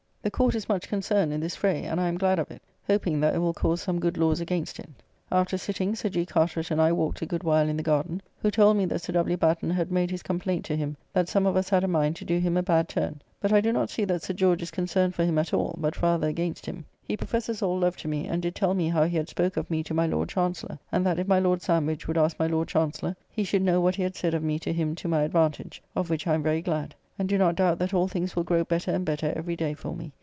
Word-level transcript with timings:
The 0.23 0.29
Court 0.29 0.53
is 0.53 0.69
much 0.69 0.87
concerned 0.87 1.33
in 1.33 1.39
this 1.39 1.55
fray, 1.55 1.81
and 1.81 1.99
I 1.99 2.07
am 2.07 2.15
glad 2.19 2.37
of 2.37 2.51
it; 2.51 2.61
hoping 2.85 3.19
that 3.21 3.33
it 3.33 3.39
will 3.39 3.55
cause 3.55 3.81
some 3.81 3.99
good 3.99 4.19
laws 4.19 4.39
against 4.39 4.77
it. 4.77 4.87
After 5.31 5.57
sitting, 5.57 5.95
Sir 5.95 6.09
G. 6.09 6.27
Carteret 6.27 6.69
and 6.69 6.79
I 6.79 6.91
walked 6.91 7.23
a 7.23 7.25
good 7.25 7.41
while 7.43 7.67
in 7.67 7.75
the 7.75 7.81
garden, 7.81 8.21
who 8.37 8.51
told 8.51 8.77
me 8.77 8.85
that 8.85 9.01
Sir 9.01 9.13
W. 9.13 9.35
Batten 9.35 9.71
had 9.71 9.91
made 9.91 10.11
his 10.11 10.21
complaint 10.21 10.63
to 10.65 10.77
him 10.77 10.95
that 11.11 11.27
some 11.27 11.47
of 11.47 11.55
us 11.57 11.69
had 11.71 11.83
a 11.83 11.87
mind 11.87 12.17
to 12.17 12.25
do 12.25 12.37
him 12.37 12.55
a 12.55 12.61
bad 12.61 12.87
turn, 12.87 13.19
but 13.39 13.51
I 13.51 13.61
do 13.61 13.73
not 13.73 13.89
see 13.89 14.05
that 14.05 14.21
Sir 14.21 14.35
George 14.35 14.61
is 14.61 14.69
concerned 14.69 15.15
for 15.15 15.25
him 15.25 15.39
at 15.39 15.55
all, 15.55 15.75
but 15.79 16.03
rather 16.03 16.27
against 16.27 16.67
him. 16.67 16.85
He 17.03 17.17
professes 17.17 17.63
all 17.63 17.79
love 17.79 17.97
to 17.97 18.07
me, 18.07 18.27
and 18.27 18.43
did 18.43 18.53
tell 18.53 18.75
me 18.75 18.89
how 18.89 19.05
he 19.05 19.17
had 19.17 19.27
spoke 19.27 19.57
of 19.57 19.71
me 19.71 19.81
to 19.85 19.93
my 19.95 20.05
Lord 20.05 20.29
Chancellor, 20.29 20.77
and 20.91 21.03
that 21.03 21.17
if 21.17 21.27
my 21.27 21.39
Lord 21.39 21.63
Sandwich 21.63 22.07
would 22.07 22.19
ask 22.19 22.37
my 22.37 22.45
Lord 22.45 22.67
Chancellor, 22.67 23.15
he 23.31 23.43
should 23.43 23.63
know 23.63 23.81
what 23.81 23.95
he 23.95 24.03
had 24.03 24.15
said 24.15 24.35
of 24.35 24.43
me 24.43 24.59
to 24.59 24.71
him 24.71 24.93
to 24.93 25.07
my 25.07 25.23
advantage, 25.23 25.81
of 25.95 26.11
which 26.11 26.27
I 26.27 26.35
am 26.35 26.43
very 26.43 26.61
glad, 26.61 26.93
and 27.19 27.29
do 27.29 27.37
not 27.37 27.55
doubt 27.57 27.77
that 27.77 27.93
all 27.93 28.07
things 28.07 28.35
will 28.35 28.43
grow 28.43 28.63
better 28.63 28.89
and 28.89 29.05
better 29.05 29.31
every 29.35 29.55
day 29.55 29.75
for 29.75 29.93
me. 29.95 30.11